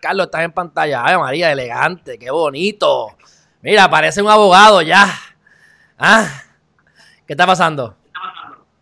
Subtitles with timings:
[0.00, 1.02] Carlos, estás en pantalla.
[1.04, 3.08] Ay, María, elegante, qué bonito.
[3.62, 5.06] Mira, parece un abogado ya.
[5.98, 6.28] ¿Ah?
[7.26, 7.96] ¿Qué está pasando?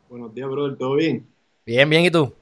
[0.08, 1.26] Buenos días, brother, ¿todo bien?
[1.64, 2.32] Bien, bien, ¿y tú?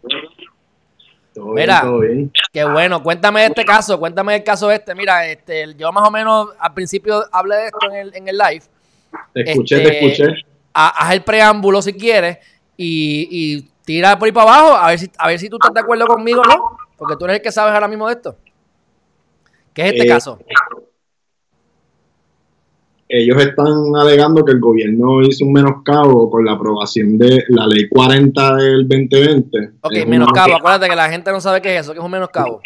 [1.33, 2.33] Todo Mira, bien, todo bien.
[2.53, 4.95] Qué bueno, cuéntame este caso, cuéntame el caso este.
[4.95, 8.37] Mira, este, yo más o menos al principio hablé de esto en el, en el
[8.39, 8.63] live.
[9.33, 10.45] Te escuché, este, te escuché.
[10.75, 12.39] Ha- Haz el preámbulo si quieres
[12.77, 15.73] y, y tira por ahí para abajo a ver si a ver si tú estás
[15.73, 18.37] de acuerdo conmigo o no, porque tú eres el que sabes ahora mismo de esto.
[19.75, 20.39] ¿Qué es este Eh, caso?
[23.07, 23.67] Ellos están
[24.01, 28.89] alegando que el gobierno hizo un menoscabo con la aprobación de la ley 40 del
[28.89, 29.59] 2020.
[29.83, 32.05] Ok, Es menoscabo, una- acuérdate que la gente no sabe qué es eso, que es
[32.05, 32.61] un menoscabo.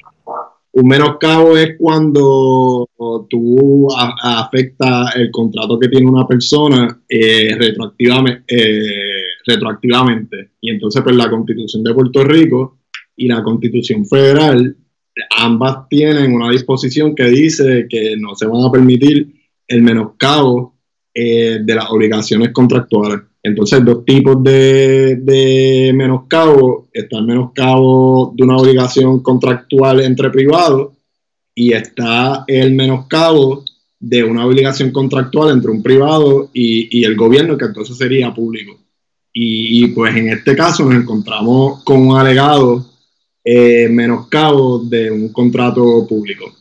[0.71, 2.89] Un menoscabo es cuando
[3.29, 3.89] tú
[4.23, 10.51] afectas el contrato que tiene una persona eh, retroactivamente, eh, retroactivamente.
[10.61, 12.79] Y entonces, pues la constitución de Puerto Rico
[13.17, 14.77] y la constitución federal,
[15.37, 19.29] ambas tienen una disposición que dice que no se van a permitir
[19.67, 20.75] el menoscabo
[21.15, 23.21] eh, de las obligaciones contractuales.
[23.43, 26.89] Entonces, dos tipos de, de menoscabo.
[26.93, 30.93] Está el menoscabo de una obligación contractual entre privados
[31.55, 33.65] y está el menoscabo
[33.99, 38.77] de una obligación contractual entre un privado y, y el gobierno, que entonces sería público.
[39.33, 42.85] Y, y, pues en este caso nos encontramos con un alegado
[43.51, 46.53] eh, menoscabo de un contrato público.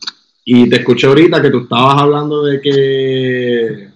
[0.42, 3.88] Y te escuché ahorita que tú estabas hablando de que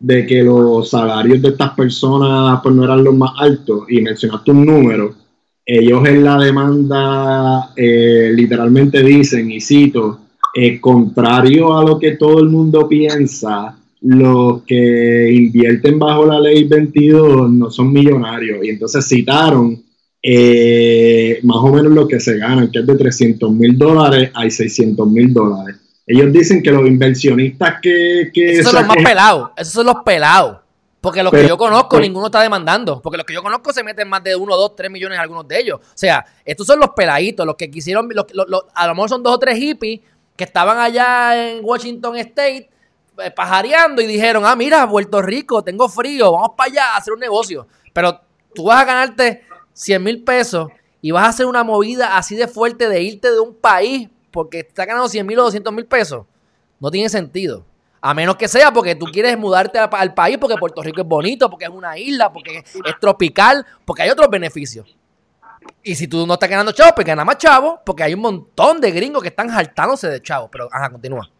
[0.00, 4.50] de que los salarios de estas personas pues no eran los más altos y mencionaste
[4.50, 5.14] un número,
[5.64, 10.18] ellos en la demanda eh, literalmente dicen, y cito,
[10.52, 16.64] eh, contrario a lo que todo el mundo piensa, los que invierten bajo la ley
[16.64, 18.64] 22 no son millonarios.
[18.64, 19.83] Y entonces citaron
[20.26, 24.48] eh, más o menos lo que se ganan, que es de 300 mil dólares a
[24.48, 25.76] 600 mil dólares.
[26.06, 28.30] Ellos dicen que los inversionistas que...
[28.32, 30.58] que Esos son los más pelados, esos son los pelados.
[31.02, 33.02] Porque los que yo conozco, ninguno está demandando.
[33.02, 35.60] Porque los que yo conozco se meten más de uno, dos, tres millones algunos de
[35.60, 35.78] ellos.
[35.82, 39.10] O sea, estos son los peladitos, los que quisieron, los- los- los- a lo mejor
[39.10, 40.00] son dos o tres hippies
[40.34, 42.70] que estaban allá en Washington State
[43.22, 47.12] eh, pajareando y dijeron, ah, mira, Puerto Rico, tengo frío, vamos para allá a hacer
[47.12, 47.66] un negocio.
[47.92, 48.18] Pero
[48.54, 49.42] tú vas a ganarte
[49.74, 50.68] 100 mil pesos
[51.02, 54.60] y vas a hacer una movida así de fuerte de irte de un país porque
[54.60, 56.24] estás ganando 100 mil o 200 mil pesos.
[56.80, 57.64] No tiene sentido.
[58.00, 61.48] A menos que sea porque tú quieres mudarte al país porque Puerto Rico es bonito,
[61.50, 64.96] porque es una isla, porque es, tropical, porque hay otros beneficios.
[65.82, 68.80] Y si tú no estás ganando chavo, pues gana más chavo, porque hay un montón
[68.80, 70.50] de gringos que están jaltándose de chavo.
[70.50, 71.30] Pero, ajá, continúa.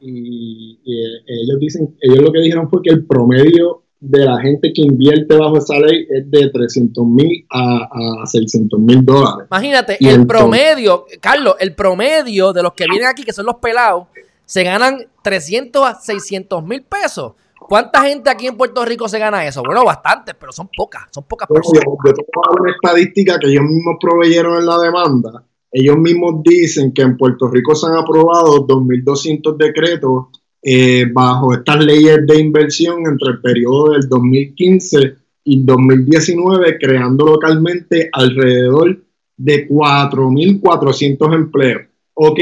[0.00, 4.38] y, y, eh, ellos dicen, ellos lo que dijeron fue que el promedio de la
[4.40, 7.88] gente que invierte bajo esa ley es de 300 mil a,
[8.22, 9.46] a 600 mil dólares.
[9.50, 13.46] Imagínate, Y el entonces- promedio, Carlos, el promedio de los que vienen aquí, que son
[13.46, 14.06] los pelados,
[14.44, 17.32] se ganan 300 a 600 mil pesos.
[17.58, 19.60] ¿Cuánta gente aquí en Puerto Rico se gana eso?
[19.64, 21.82] Bueno, bastantes, pero son pocas, son pocas personas.
[21.84, 25.42] yo tengo una estadística que ellos mismos proveyeron en la demanda.
[25.72, 30.26] Ellos mismos dicen que en Puerto Rico se han aprobado 2.200 decretos
[30.68, 38.10] eh, bajo estas leyes de inversión entre el periodo del 2015 y 2019, creando localmente
[38.12, 39.00] alrededor
[39.36, 41.82] de 4.400 empleos.
[42.14, 42.40] Ok,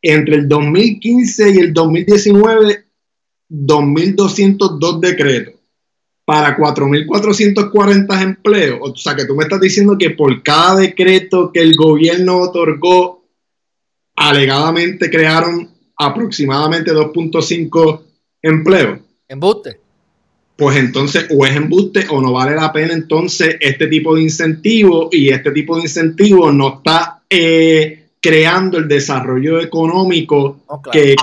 [0.00, 2.84] entre el 2015 y el 2019,
[3.50, 5.54] 2.202 decretos
[6.24, 8.78] para 4.440 empleos.
[8.80, 13.26] O sea, que tú me estás diciendo que por cada decreto que el gobierno otorgó,
[14.16, 18.00] alegadamente crearon aproximadamente 2.5
[18.42, 19.00] empleos.
[19.28, 19.78] Embuste.
[20.56, 25.08] Pues entonces, o es embuste o no vale la pena entonces este tipo de incentivo
[25.12, 31.00] y este tipo de incentivo no está eh, creando el desarrollo económico Oh, claro.
[31.00, 31.16] que,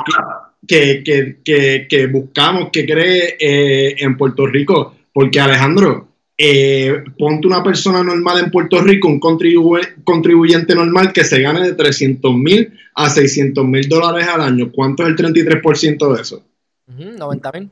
[0.66, 4.96] que, que, que, que buscamos que cree eh, en Puerto Rico.
[5.14, 6.07] Porque Alejandro,
[6.38, 11.62] eh, ponte una persona normal en Puerto Rico, un contribu- contribuyente normal que se gane
[11.62, 14.72] de 300 mil a 600 mil dólares al año.
[14.72, 16.44] ¿Cuánto es el 33% de eso?
[16.88, 17.70] Ujú, 90 mil.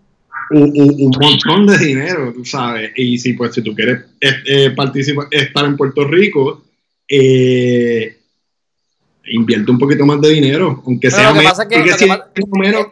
[0.52, 2.92] un, un- un montón de dinero, tú sabes.
[2.96, 6.64] Y si pues si tú quieres eh, eh, participar, estar en Puerto Rico,
[7.08, 8.18] eh,
[9.28, 11.76] invierte un poquito más de dinero, aunque Pero sea lo que menos, pasa es que-
[11.76, 12.88] porque lo que si pasa- es menos,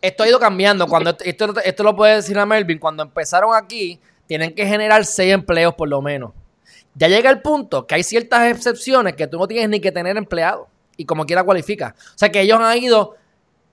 [0.00, 0.86] Esto ha ido cambiando.
[0.86, 2.78] Cuando esto, esto, esto lo puede decir a Melvin.
[2.78, 3.98] Cuando empezaron aquí,
[4.28, 6.32] tienen que generar seis empleos por lo menos.
[6.94, 10.16] Ya llega el punto que hay ciertas excepciones que tú no tienes ni que tener
[10.16, 10.68] empleado.
[10.96, 11.96] Y como quiera cualifica.
[11.98, 13.16] O sea que ellos han ido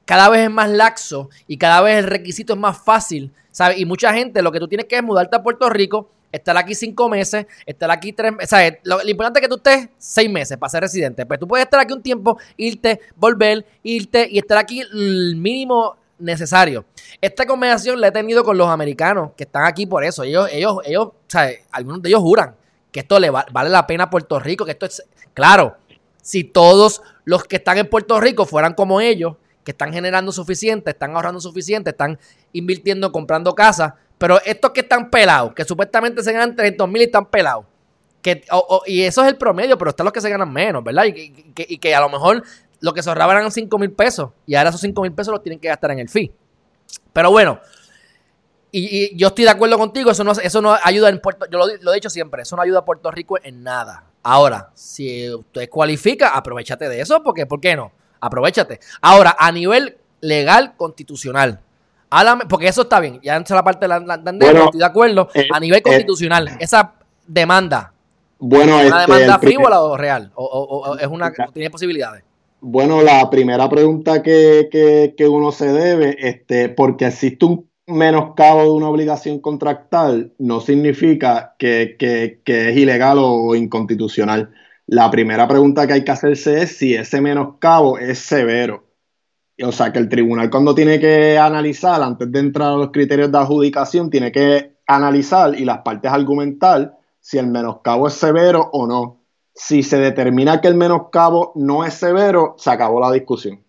[0.05, 3.31] cada vez es más laxo y cada vez el requisito es más fácil.
[3.55, 3.79] ¿sabes?
[3.79, 6.75] Y mucha gente lo que tú tienes que es mudarte a Puerto Rico, estar aquí
[6.75, 8.51] cinco meses, estar aquí tres meses.
[8.51, 11.25] O sea, lo, importante es que tú estés seis meses para ser residente.
[11.25, 15.95] Pero tú puedes estar aquí un tiempo, irte, volver, irte y estar aquí el mínimo
[16.17, 16.85] necesario.
[17.21, 20.23] Esta conversación la he tenido con los americanos que están aquí por eso.
[20.23, 22.55] Ellos, ellos, ellos, o sea, algunos de ellos juran
[22.91, 25.03] que esto le vale la pena a Puerto Rico, que esto es,
[25.33, 25.75] claro,
[26.21, 29.35] si todos los que están en Puerto Rico fueran como ellos,
[29.65, 32.17] que están generando suficiente, están ahorrando suficiente, están
[32.53, 37.05] invirtiendo, comprando casas, pero estos que están pelados, que supuestamente se ganan 300 mil y
[37.05, 37.65] están pelados,
[38.21, 38.45] que,
[38.85, 41.05] y eso es el promedio, pero están los que se ganan menos, ¿verdad?
[41.05, 42.43] Y, y que a lo mejor
[42.81, 45.43] lo que se ahorraban eran 5 mil pesos y ahora esos 5 mil pesos los
[45.43, 46.31] tienen que gastar en el fee.
[47.13, 47.59] Pero bueno,
[48.71, 51.91] y, yo estoy de acuerdo contigo, eso no, eso no ayuda en Puerto yo lo,
[51.91, 54.03] he dicho siempre, eso no ayuda a Puerto Rico en nada.
[54.21, 57.91] Ahora, si usted cualifica, aprovechate de eso, porque ¿por qué no?
[58.19, 58.79] Aprovechate.
[59.01, 61.61] Ahora, a nivel legal, constitucional,
[62.49, 65.29] porque eso está bien, ya entra la parte de la, la, estoy de acuerdo.
[65.33, 66.95] Eh, a nivel eh, constitucional, esa
[67.25, 67.93] demanda,
[68.37, 70.31] bueno, ¿es una este, demanda frívola o real?
[70.35, 72.24] O, es una, tiene posibilidades?
[72.67, 78.89] Bueno, la primera pregunta que, uno se debe, este, porque existe un menoscabo de una
[78.89, 81.95] obligación contractual, no significa que,
[82.43, 84.51] es ilegal o inconstitucional.
[84.87, 88.87] La primera pregunta que hay que hacerse es si ese menoscabo es severo.
[89.63, 93.31] O sea, que el tribunal cuando tiene que analizar, antes de entrar a los criterios
[93.31, 98.87] de adjudicación, tiene que analizar y las partes argumentar si el menoscabo es severo o
[98.87, 99.24] no.
[99.57, 103.63] Si se determina que el menoscabo no es severo, se acabó la discusión.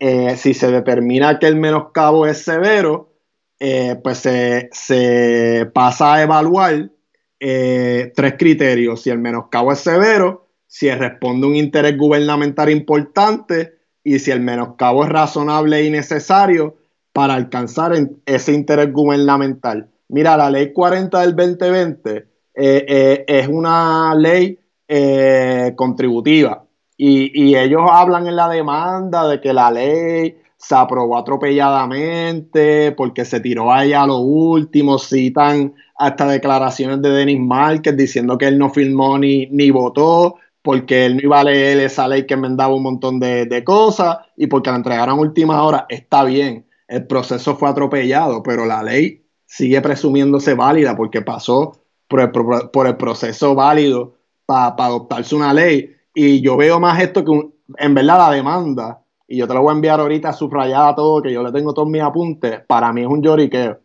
[0.00, 3.12] Eh, si se determina que el menoscabo es severo,
[3.60, 6.90] eh, pues se, pasa a evaluar
[7.38, 9.02] eh, tres criterios.
[9.02, 15.04] Si el menoscabo es severo, si responde un interés gubernamental importante y si el menoscabo
[15.04, 16.76] es razonable y necesario
[17.12, 17.92] para alcanzar
[18.26, 19.88] ese interés gubernamental.
[20.08, 22.26] Mira, la ley 40 del 2020
[22.56, 24.58] es una ley
[24.88, 26.64] eh, contributiva.
[26.96, 33.40] Y, ellos hablan en la demanda de que la ley se aprobó atropelladamente porque se
[33.40, 38.70] tiró allá a lo último, citan hasta declaraciones de Denis Márquez diciendo que él no
[38.70, 42.84] firmó ni, ni votó porque él no iba a leer esa ley que enmendaba un
[42.84, 45.84] montón de, cosas y porque la entregaron a última hora.
[45.90, 52.86] Está bien, el proceso fue atropellado, pero la ley sigue presumiéndose válida porque pasó por
[52.86, 54.14] el proceso válido
[54.46, 55.94] para adoptarse una ley.
[56.14, 57.32] Y yo veo más esto que
[57.78, 61.32] en verdad la demanda, y yo te lo voy a enviar ahorita subrayada todo, que
[61.32, 63.80] yo le tengo todos mis apuntes, para mí es un lloriqueo.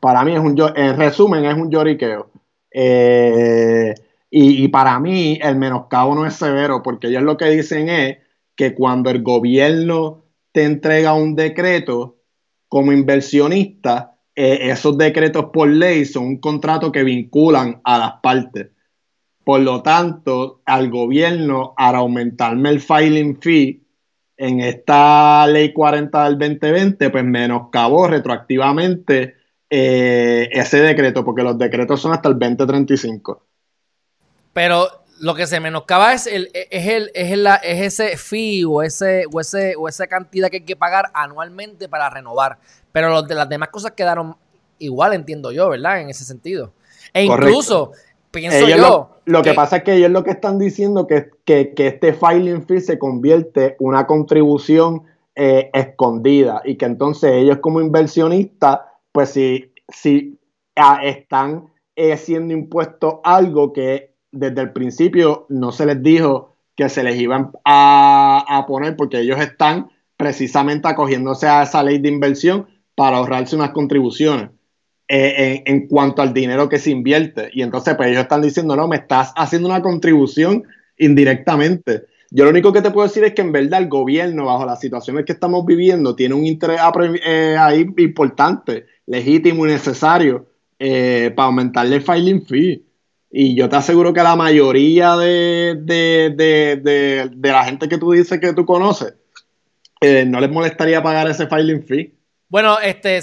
[0.00, 2.30] Para mí es un en resumen, es un lloriqueo.
[2.70, 3.94] Eh,
[4.30, 8.18] y, y, para mí el menoscabo no es severo, porque ellos lo que dicen es
[8.54, 12.18] que cuando el gobierno te entrega un decreto
[12.68, 18.68] como inversionista, eh, esos decretos por ley son un contrato que vinculan a las partes.
[19.48, 23.82] Por lo tanto, al gobierno, al aumentarme el filing fee
[24.36, 29.36] en esta ley 40 del 2020, pues menoscabó retroactivamente
[29.70, 33.42] eh, ese decreto, porque los decretos son hasta el 2035.
[34.52, 34.86] Pero
[35.20, 39.24] lo que se menoscaba es el, es el, es el, es ese fee o ese,
[39.32, 42.58] o ese, o esa cantidad que hay que pagar anualmente para renovar.
[42.92, 44.36] Pero los de las demás cosas quedaron
[44.78, 46.02] igual, entiendo yo, ¿verdad?
[46.02, 46.74] En ese sentido.
[47.14, 47.92] E incluso
[48.38, 49.10] pienso yo.
[49.24, 52.66] Lo, que, pasa es que ellos lo que están diciendo que, que, que este filing
[52.66, 55.02] fee se convierte en una contribución
[55.34, 58.80] eh, escondida y que entonces ellos como inversionistas,
[59.12, 60.40] pues si, si
[60.74, 66.88] ah, están eh, siendo impuestos algo que desde el principio no se les dijo que
[66.88, 72.08] se les iban a, a poner porque ellos están precisamente acogiéndose a esa ley de
[72.08, 74.50] inversión para ahorrarse unas contribuciones.
[75.10, 77.48] Eh, en, cuanto al dinero que se invierte.
[77.54, 80.64] Y entonces, pues ellos están diciendo, no, me estás haciendo una contribución
[80.98, 82.04] indirectamente.
[82.30, 84.80] Yo lo único que te puedo decir es que en verdad el gobierno, bajo las
[84.80, 86.78] situaciones que estamos viviendo, tiene un interés
[87.24, 90.44] eh, ahí importante, legítimo y necesario
[90.78, 92.84] eh, para aumentarle el filing fee.
[93.30, 98.38] Y yo te aseguro que la mayoría de, de, de la gente que tú dices
[98.40, 99.14] que tú conoces,
[100.02, 102.12] no les molestaría pagar ese filing fee.
[102.50, 103.16] Bueno, este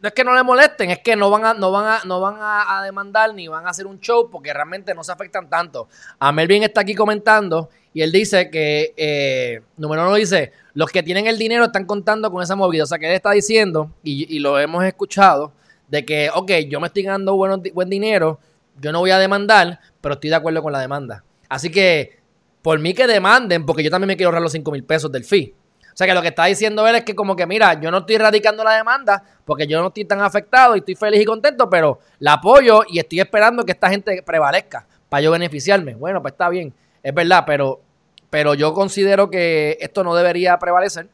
[0.00, 2.20] no es que no le molesten, es que no van a, no van a, no
[2.20, 5.88] van a, demandar ni van a hacer un show porque realmente no se afectan tanto.
[6.18, 11.02] A Melvin está aquí comentando y él dice que, eh, número uno dice, los que
[11.02, 12.84] tienen el dinero están contando con esa movida.
[12.84, 15.52] O sea, que él está diciendo, y, lo hemos escuchado,
[15.88, 18.38] de que, ok, yo me estoy ganando buen dinero,
[18.78, 21.24] yo no voy a demandar, pero estoy de acuerdo con la demanda.
[21.48, 22.18] Así que,
[22.60, 25.24] por mí que demanden, porque yo también me quiero ahorrar los 5 mil pesos del
[25.24, 25.54] fee.
[25.96, 27.98] O sea que lo que está diciendo él es que como que, mira, yo no
[28.00, 31.70] estoy radicando la demanda porque yo no estoy tan afectado y estoy feliz y contento,
[31.70, 35.94] pero la apoyo y estoy esperando que esta gente prevalezca para yo beneficiarme.
[35.94, 37.80] Bueno, pues está bien, es verdad, pero,
[38.28, 41.08] pero yo considero que esto no debería prevalecer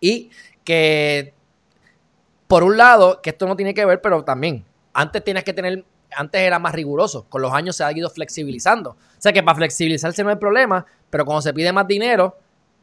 [0.00, 0.30] y
[0.64, 1.32] que,
[2.48, 5.84] por un lado, que esto no tiene que ver, pero también, antes tienes que tener
[6.16, 8.90] antes era más riguroso, con los años se ha ido flexibilizando.
[8.90, 12.36] O sea que para flexibilizarse no hay problema, pero cuando se pide más dinero,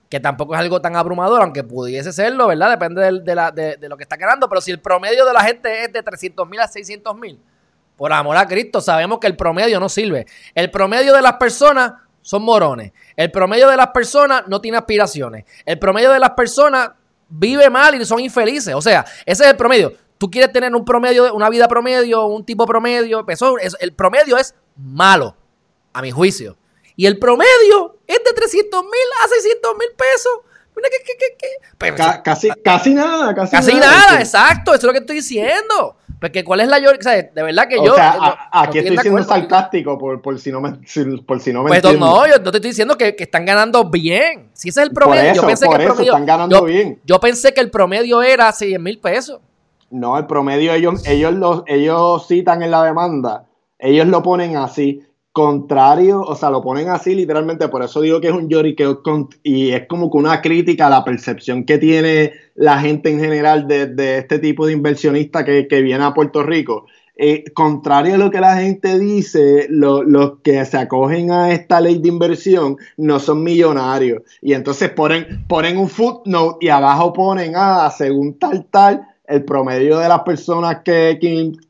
[0.09, 2.71] que tampoco es algo tan abrumador, aunque pudiese serlo, ¿verdad?
[2.71, 5.93] Depende de, de, lo que está ganando, pero si el promedio de la gente es
[5.93, 7.39] de 300 mil a 600 mil,
[7.95, 10.25] por amor a Cristo, sabemos que el promedio no sirve.
[10.55, 12.91] El promedio de las personas son morones.
[13.15, 15.45] El promedio de las personas no tiene aspiraciones.
[15.65, 16.91] El promedio de las personas
[17.27, 18.73] vive mal y son infelices.
[18.73, 22.45] O sea, ese es el promedio tú quieres tener un promedio, una vida promedio, un
[22.45, 25.35] tipo promedio, eso, el promedio es malo,
[25.93, 26.57] a mi juicio.
[26.95, 30.33] Y el promedio es de 300 mil a 600 mil pesos.
[31.77, 34.19] Pues, casi, casi nada, casi, casi nada.
[34.19, 35.97] exacto, eso es lo que estoy diciendo.
[36.19, 37.93] Porque cuál es la yo, o sea, de verdad que yo.
[37.93, 40.71] O sea, aquí estoy siendo sarcástico por, por, si no me,
[41.25, 43.89] por si no me Pues no, yo no te estoy diciendo que, que, están ganando
[43.89, 44.49] bien.
[44.53, 46.11] Si ese es el promedio, yo pensé que el promedio.
[46.11, 46.99] Están ganando bien.
[47.05, 49.39] Yo pensé que el promedio era 100 mil pesos.
[49.91, 53.45] No, el promedio ellos, ellos, los, ellos citan en la demanda,
[53.79, 55.03] ellos lo ponen así,
[55.39, 59.01] contrario, o sea, lo ponen así literalmente, por eso digo que es un lloriqueo
[59.41, 63.65] y es como que una crítica a la percepción que tiene la gente en general
[63.65, 66.87] de, este tipo de inversionista que, viene a Puerto Rico.
[67.15, 71.99] Eh, contrario a lo que la gente dice, los que se acogen a esta ley
[71.99, 74.23] de inversión no son millonarios.
[74.41, 79.99] Y entonces ponen, ponen un footnote y abajo ponen, ah, según tal, tal, el promedio
[79.99, 81.17] de las personas que,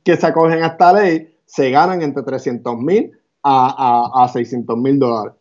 [0.03, 3.11] que, se acogen a esta ley se ganan entre 300 mil
[3.43, 5.33] a, a, 600 mil dólares.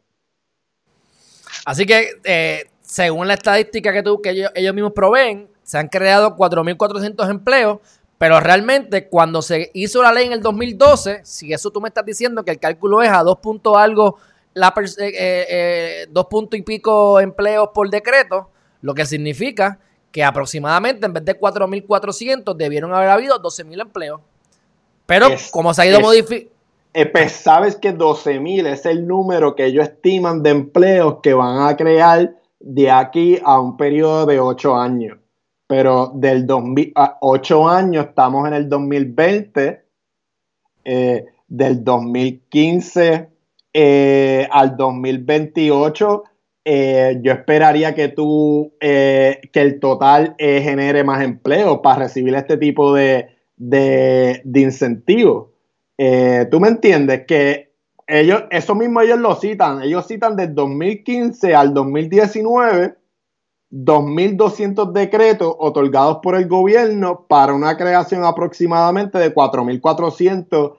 [1.65, 6.37] Así que, eh, según la estadística que, tú, que ellos, mismos proveen, se han creado
[6.37, 7.79] 4.400 empleos,
[8.17, 12.05] pero realmente cuando se hizo la ley en el 2012, si eso tú me estás
[12.05, 14.17] diciendo que el cálculo es a 2 puntos algo,
[14.55, 18.51] la, eh, eh, dos puntos y pico empleos por decreto,
[18.81, 19.79] lo que significa
[20.11, 24.21] que aproximadamente en vez de 4.400 debieron haber habido 12.000 empleos.
[25.07, 26.58] Pero como se ha ido modificando...
[26.95, 31.69] Eh, pues, sabes que 12.000 es el número que ellos estiman de empleos que van
[31.69, 35.19] a crear de aquí a un periodo de 8 años.
[35.67, 39.85] Pero del 2000, 8 años estamos en el 2020,
[40.85, 43.29] eh, del 2015
[43.73, 46.25] eh, al 2028
[46.71, 52.35] eh, yo esperaría que tú, eh, que el total eh, genere más empleo para recibir
[52.35, 55.47] este tipo de, de, incentivos.
[55.99, 57.73] Tú me entiendes que
[58.07, 62.95] ellos, eso mismo ellos lo citan, ellos citan del 2015 al 2019
[63.71, 70.75] 2.200 decretos otorgados por el gobierno para una creación aproximadamente de 4.400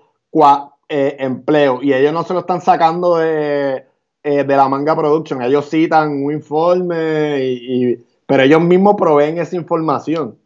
[0.89, 1.83] empleos.
[1.83, 3.85] Y ellos no se lo están sacando de,
[4.23, 5.41] eh, de la Manga Production.
[5.41, 10.38] Ellos citan un informe, pero ellos mismos proveen esa información.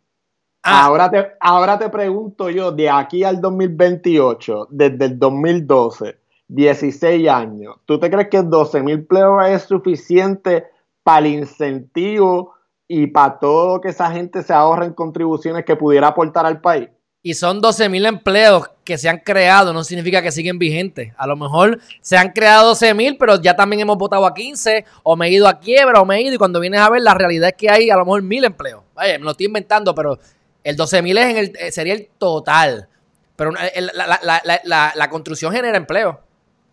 [0.63, 0.85] Ah.
[0.85, 6.17] Ahora, te, ahora te pregunto yo, de aquí al 2028, desde el 2012,
[6.47, 10.65] 16 años, ¿tú te crees que 12 mil empleos es suficiente
[11.03, 12.53] para el incentivo
[12.87, 16.61] y para todo lo que esa gente se ahorra en contribuciones que pudiera aportar al
[16.61, 16.89] país?
[17.25, 21.13] y son 12 mil empleos que se han creado, no significa que siguen vigentes.
[21.17, 24.83] A lo mejor se han creado 12 mil, pero ya también hemos votado a 15,
[25.03, 27.01] o me he ido a quiebra, o me he ido, y cuando vienes a ver,
[27.01, 28.83] la realidad es que hay a lo mejor mil empleos.
[28.93, 30.19] Vaya, me lo estoy inventando, pero
[30.63, 32.87] el 12 mil es en el, eh, sería el total.
[33.35, 36.19] Pero la, construcción genera empleo.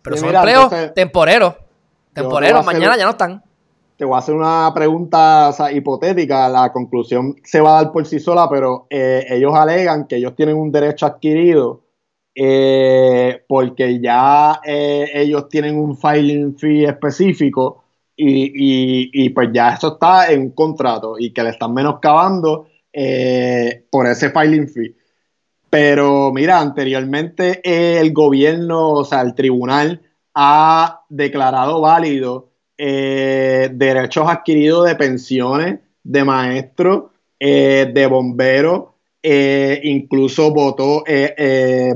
[0.01, 1.55] Pero son empleos temporeros.
[2.13, 3.43] Temporeros, mañana ya no están
[4.01, 8.19] te voy a hacer una pregunta hipotética, la conclusión se va a dar por sí
[8.19, 11.83] sola, pero eh, ellos alegan que ellos tienen un derecho adquirido
[12.33, 17.83] eh, porque ya eh, ellos tienen un filing fee específico
[18.17, 22.69] y, pues ya eso está en un contrato y que le están menoscabando
[23.89, 24.95] por ese filing fee.
[25.69, 30.01] Pero mira, anteriormente el gobierno, o sea, el tribunal
[30.33, 38.85] ha declarado válido eh, derechos adquiridos de pensiones, de maestros, eh, de bomberos,
[39.21, 41.03] eh, incluso votó,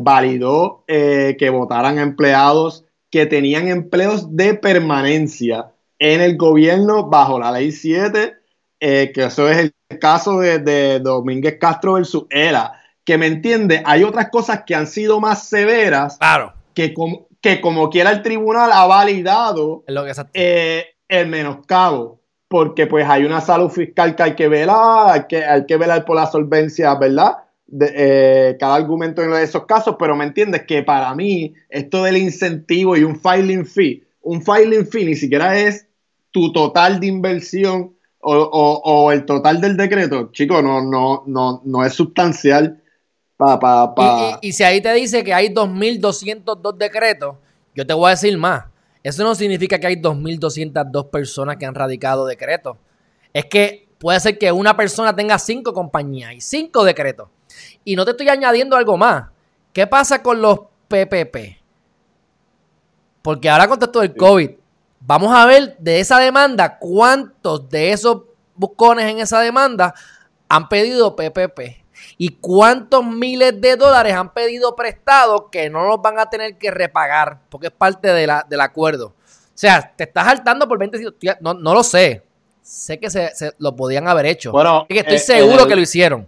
[0.02, 7.72] validó que votaran empleados que tenían empleos de permanencia en el gobierno bajo la ley
[7.72, 8.34] 7,
[8.80, 14.30] que eso es el caso de, Domínguez Castro versus ELA, que me entiende, hay otras
[14.30, 16.54] cosas que han sido más severas claro.
[16.74, 22.22] que, como, que como quiera el tribunal ha validado lo eh, el menoscabo.
[22.48, 26.06] porque pues hay una salud fiscal que hay que velar, hay que, hay que velar
[26.06, 27.38] por la solvencia, ¿verdad?
[27.68, 32.18] De, eh, cada argumento en esos casos, pero me entiendes que para mí esto del
[32.18, 35.88] incentivo y un filing fee, un filing fee ni siquiera es
[36.32, 37.95] tu total de inversión
[38.34, 42.82] o, o, el total del decreto, chico, no, no, no, no es sustancial.
[43.38, 44.40] Pa, pa, pa.
[44.42, 47.36] Y, y, si ahí te dice que hay 2.202 decretos,
[47.76, 48.66] yo te voy a decir más.
[49.04, 52.78] Eso no significa que hay 2.202 personas que han radicado decretos.
[53.34, 57.30] Es que puede ser que una persona tenga cinco compañías y cinco decretos.
[57.84, 59.30] Y no te estoy añadiendo algo más.
[59.74, 61.58] ¿Qué pasa con los PPP?
[63.22, 64.52] Porque ahora con todo el COVID,
[65.06, 68.24] vamos a ver de esa demanda cuántos de esos
[68.56, 69.94] buscones en esa demanda
[70.50, 71.86] han pedido PPP
[72.18, 76.72] y cuántos miles de dólares han pedido prestados que no los van a tener que
[76.72, 79.08] repagar porque es parte de la, del acuerdo.
[79.08, 81.00] O sea, te estás saltando por 20
[81.40, 82.24] no, no lo sé.
[82.62, 84.52] Sé que se, lo podían haber hecho.
[84.52, 86.28] Bueno, que estoy seguro que lo hicieron.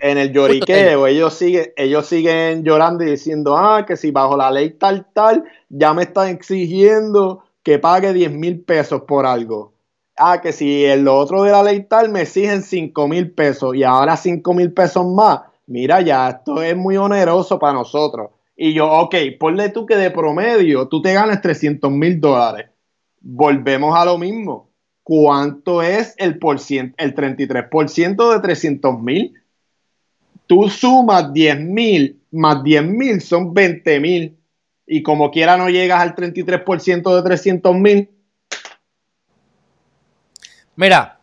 [0.00, 4.50] En el lloriqueo, ellos siguen, ellos siguen llorando y diciendo, ah, que si bajo la
[4.50, 9.74] ley tal, tal, ya me están exigiendo que pague 10 mil pesos por algo
[10.16, 13.82] ah, que si el otro de la ley tal me exigen 5 mil pesos y
[13.82, 18.30] ahora 5 mil pesos más, mira ya, esto es muy oneroso para nosotros.
[18.56, 22.70] Y yo, ok, ponle tú que de promedio tú te ganes 300 mil dólares.
[23.20, 24.70] Volvemos a lo mismo.
[25.02, 29.34] ¿Cuánto es el, por el 33% de 300 mil?
[30.46, 34.37] Tú sumas 10 mil más 10 mil son 20 mil.
[34.88, 38.10] Y como quiera no llegas al 33% de 300 mil,
[40.78, 41.18] Mira,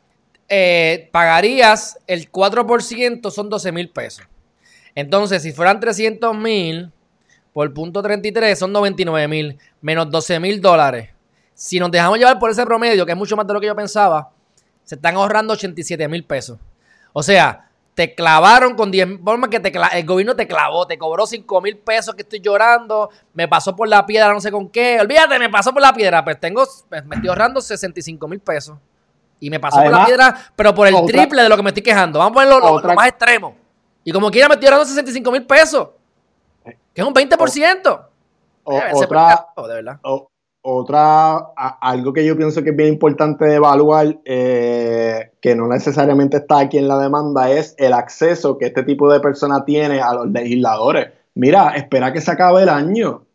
[0.50, 4.27] eh, pagarías el 4%, son 12 mil pesos.
[4.93, 6.91] Entonces, si fueran 300 mil
[7.53, 11.12] por punto 33, son 99 mil, menos 12 mil dólares.
[11.53, 13.75] Si nos dejamos llevar por ese promedio, que es mucho más de lo que yo
[13.77, 14.29] pensaba,
[14.84, 16.60] se están ahorrando 87 mil pesos.
[17.13, 21.25] O sea, te clavaron con 10 formas que te el gobierno te clavó, te cobró
[21.25, 24.99] 5 mil pesos que estoy llorando, me pasó por la piedra, no sé con qué.
[24.99, 28.77] Olvídate, me pasó por la piedra, pues tengo, me estoy ahorrando 65 mil pesos.
[29.39, 31.83] Y me pasó por la piedra, pero por el triple de lo que me estoy
[31.83, 32.20] quejando.
[32.20, 33.55] Vamos a ponerlo lo, más extremo.
[34.03, 35.89] Y como quiera me estoy ahorrando 65 mil pesos.
[36.63, 38.07] Que es un 20%.
[38.63, 40.00] otra, de verdad.
[40.67, 41.37] Otra,
[41.79, 46.59] algo que yo pienso que es bien importante de evaluar, eh, que no necesariamente está
[46.59, 50.31] aquí en la demanda, es el acceso que este tipo de persona tiene a los
[50.31, 51.09] legisladores.
[51.35, 53.25] Mira, espera que se acabe el año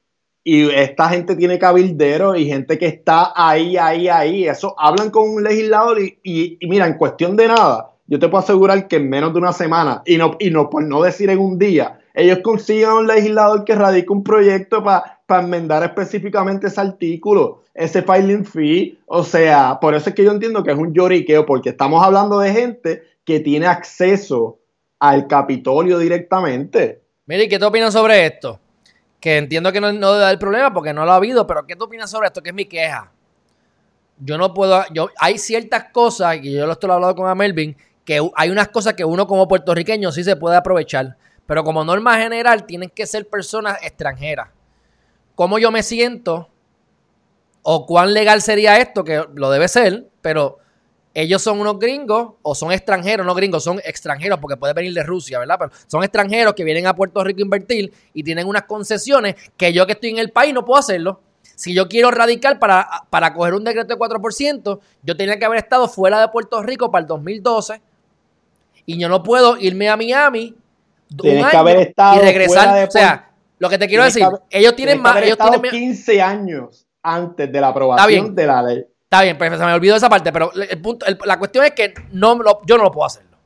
[0.43, 4.49] y esta gente tiene cabilderos y gente que está ahí, ahí, ahí.
[4.49, 8.89] Eso hablan con un legislador y, mira, en cuestión de nada, yo te puedo asegurar
[8.89, 11.61] que en menos de una semana, y no, y no por no decir en un
[11.61, 18.03] día, ellos consiguen un legislador que radique un proyecto para enmendar específicamente ese artículo, ese
[18.03, 18.99] filing fee.
[19.07, 22.41] O sea, por eso es que yo entiendo que es un lloriqueo, porque estamos hablando
[22.41, 24.59] de gente que tiene acceso
[24.99, 27.03] al Capitolio directamente.
[27.27, 28.59] Mire, ¿qué te opinas sobre esto?
[29.21, 31.77] que entiendo que no, no debe haber problema porque no lo ha habido, pero ¿qué
[31.77, 32.43] tú opinas sobre esto?
[32.43, 33.13] Que es mi queja.
[34.19, 37.77] Yo no puedo, yo, hay ciertas cosas, y yo lo estoy hablando con a Melvin,
[38.05, 41.17] que hay unas cosas que uno como puertorriqueño sí se puede aprovechar,
[41.47, 44.49] pero como norma general tienen que ser personas extranjeras.
[45.41, 46.51] ¿Cómo yo me siento?
[47.63, 49.05] ¿O cuán legal sería esto?
[49.05, 50.59] Que lo debe ser, pero
[51.15, 55.03] ellos son unos gringos o son extranjeros, no gringos, son extranjeros porque puede venir de
[55.03, 55.57] Rusia, ¿verdad?
[55.59, 59.73] Pero son extranjeros que vienen a Puerto Rico a invertir y tienen unas concesiones que
[59.73, 61.23] yo que estoy en el país no puedo hacerlo.
[61.43, 65.61] Si yo quiero radical para, para coger un decreto de 4%, yo tenía que haber
[65.61, 67.81] estado fuera de Puerto Rico para el 2012
[68.85, 70.55] y yo no puedo irme a Miami
[71.19, 71.81] un año
[72.15, 72.87] y regresar.
[72.87, 73.30] o sea,
[73.61, 75.23] lo que te quiero decir, ellos tienen más...
[75.23, 78.87] Ellos tienen 15 años antes de la aprobación de la ley.
[79.05, 81.93] Está bien, pues se me olvidó esa parte, pero el punto, la cuestión es que
[82.13, 83.37] no yo no lo puedo hacerlo.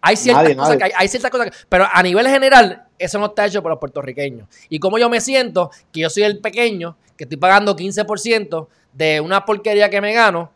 [0.00, 3.44] Hay ciertas, cosas Que hay, ciertas cosas que, pero a nivel general, eso no está
[3.44, 4.48] hecho por los puertorriqueños.
[4.70, 9.20] Y como yo me siento, que yo soy el pequeño, que estoy pagando 15% de
[9.20, 10.50] una porquería que me gano,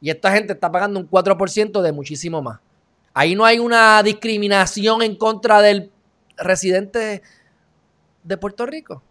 [0.00, 2.58] y esta gente está pagando un 4% de muchísimo más.
[3.14, 5.92] Ahí no hay una discriminación en contra del
[6.36, 7.22] residente
[8.22, 9.02] de Puerto Rico.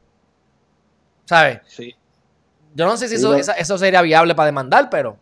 [1.25, 1.59] ¿Sabes?
[1.67, 1.95] Sí.
[2.75, 5.17] Yo no sé si eso, eso sería viable para demandar, pero...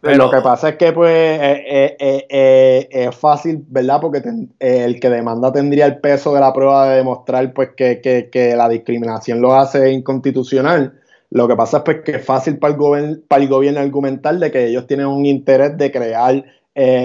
[0.00, 4.00] Pero, lo que pasa es que pues eh, eh, eh, es fácil, ¿verdad?
[4.00, 4.22] Porque
[4.60, 9.40] el que demanda tendría el peso de la prueba de demostrar pues que, la discriminación
[9.40, 11.00] lo hace inconstitucional.
[11.30, 14.50] Lo que pasa es pues, que es fácil para el, para el gobierno argumentar de
[14.52, 16.44] que ellos tienen un interés de crear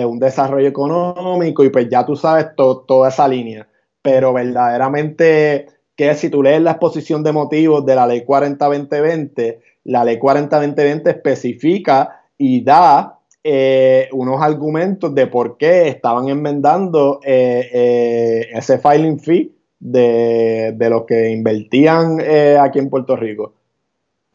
[0.05, 3.67] un desarrollo económico y pues ya tú sabes toda esa línea.
[4.01, 10.03] Pero verdaderamente que si tú lees la exposición de motivos de la ley 40-2020, la
[10.03, 18.47] ley 40-2020 especifica y da eh, unos argumentos de por qué estaban enmendando eh, eh,
[18.53, 22.19] ese filing fee de, los que invertían
[22.59, 23.53] aquí en Puerto Rico.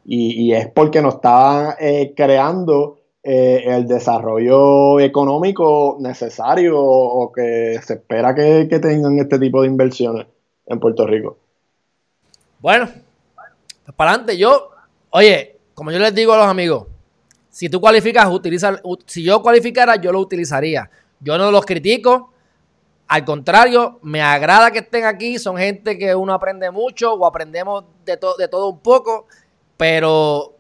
[0.05, 1.75] Y, es porque no estaban
[2.17, 9.69] creando el desarrollo económico necesario o, que se espera que, que tengan este tipo de
[9.69, 10.27] inversiones
[10.67, 11.37] en Puerto Rico.
[12.61, 12.89] Bueno,
[13.85, 14.37] pues para adelante.
[14.37, 14.71] Yo,
[15.11, 16.87] oye, como yo les digo a los amigos,
[17.51, 20.91] si tú cualificas, utiliza, si yo cualificara, yo lo utilizaría.
[21.21, 22.33] Yo no los critico.
[23.09, 25.39] Al contrario, me agrada que estén aquí.
[25.39, 29.27] Son gente que uno aprende mucho o aprendemos de, de todo un poco.
[29.77, 30.56] Pero,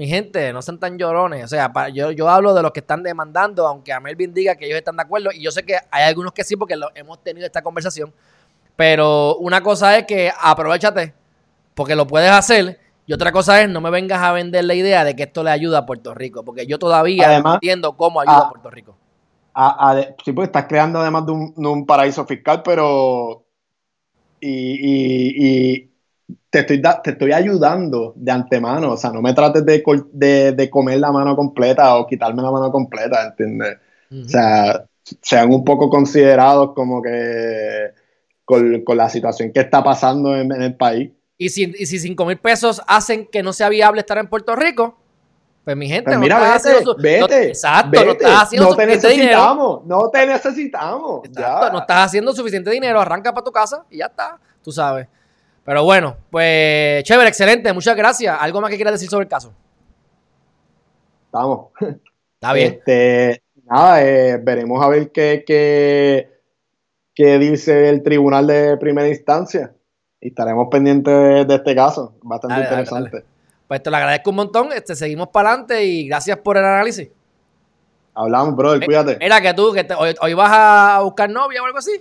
[0.00, 1.44] mi gente, no sean tan llorones.
[1.44, 4.64] O sea, yo, yo hablo de los que están demandando, aunque a Melvin diga que
[4.64, 5.30] ellos están de acuerdo.
[5.30, 8.10] Y yo sé que hay algunos que sí, porque lo, hemos tenido esta conversación.
[8.76, 11.12] Pero una cosa es que aprovechate,
[11.74, 15.02] porque lo puedes hacer y otra cosa es, no me vengas a vender la idea
[15.02, 18.38] de que esto le ayuda a Puerto Rico, porque yo todavía no entiendo cómo ayuda
[18.38, 18.96] a, Puerto Rico.
[20.24, 23.44] sí, pues estás creando además de un, paraíso fiscal, pero.
[24.40, 25.89] Y,
[26.50, 28.92] te, estoy te estoy ayudando de antemano.
[28.92, 33.26] O sea, no me trates de, comer la mano completa o quitarme la mano completa,
[33.26, 33.78] ¿entiendes?
[34.12, 34.84] O sea,
[35.22, 37.92] sean un poco considerados como que
[38.44, 41.10] con, la situación que está pasando en el país.
[41.38, 44.54] Y si, y si 5 mil pesos hacen que no sea viable estar en Puerto
[44.54, 44.98] Rico,
[45.64, 48.86] pues mi gente, pues mira, no estás haciendo vete, exacto, no estás haciendo no te
[48.86, 51.20] necesitamos, No te necesitamos.
[51.72, 53.00] no estás haciendo suficiente dinero.
[53.00, 55.06] Arranca para tu casa y ya está, tú sabes.
[55.64, 57.72] Pero bueno, pues chévere, excelente.
[57.72, 58.36] Muchas gracias.
[58.40, 59.52] ¿Algo más que quieras decir sobre el caso?
[61.26, 61.68] Estamos.
[62.34, 62.74] Está bien.
[62.78, 66.40] Este, nada, eh, veremos a ver qué, qué,
[67.14, 69.72] qué dice el tribunal de primera instancia
[70.20, 72.14] y estaremos pendientes de, este caso.
[72.22, 73.24] Bastante interesante.
[73.66, 74.72] Pues te lo agradezco un montón.
[74.72, 77.08] Este, seguimos para adelante y gracias por el análisis.
[78.14, 79.16] Hablamos, brother, cuídate.
[79.18, 79.86] Mira que tú, que
[80.20, 81.92] hoy, vas a buscar novia o algo así.